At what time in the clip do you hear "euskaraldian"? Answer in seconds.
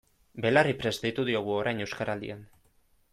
1.85-2.45